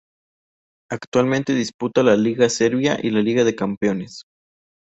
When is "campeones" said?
3.55-4.23